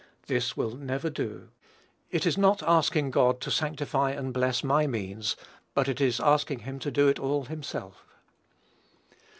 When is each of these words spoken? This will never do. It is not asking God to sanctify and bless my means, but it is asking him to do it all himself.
This 0.25 0.57
will 0.57 0.71
never 0.75 1.11
do. 1.11 1.49
It 2.09 2.25
is 2.25 2.35
not 2.35 2.63
asking 2.63 3.11
God 3.11 3.39
to 3.41 3.51
sanctify 3.51 4.13
and 4.13 4.33
bless 4.33 4.63
my 4.63 4.87
means, 4.87 5.35
but 5.75 5.87
it 5.87 6.01
is 6.01 6.19
asking 6.19 6.61
him 6.61 6.79
to 6.79 6.89
do 6.89 7.07
it 7.07 7.19
all 7.19 7.43
himself. 7.45 8.03